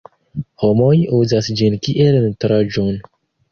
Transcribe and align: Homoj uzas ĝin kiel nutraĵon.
Homoj 0.63 0.95
uzas 1.17 1.51
ĝin 1.61 1.77
kiel 1.89 2.19
nutraĵon. 2.27 3.01